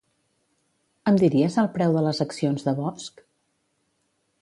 [1.11, 3.25] Em diries el preu de les accions de Bosch?